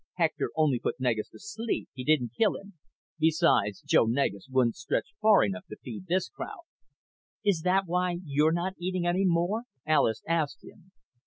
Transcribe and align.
"Hector 0.15 0.49
only 0.55 0.79
put 0.79 0.99
Negus 0.99 1.29
to 1.29 1.37
sleep. 1.37 1.87
He 1.93 2.03
didn't 2.03 2.31
kill 2.35 2.55
him. 2.55 2.73
Besides, 3.19 3.81
Joe 3.81 4.05
Negus 4.05 4.47
wouldn't 4.49 4.75
stretch 4.77 5.13
far 5.21 5.43
enough 5.45 5.67
to 5.67 5.77
feed 5.79 6.07
this 6.07 6.27
crowd." 6.27 6.63
"Is 7.45 7.61
that 7.61 7.83
why 7.85 8.17
you're 8.25 8.51
not 8.51 8.73
eating 8.79 9.05
any 9.05 9.25
more?" 9.25 9.65
Alis 9.85 10.23
asked 10.27 10.63
him. 10.63 10.91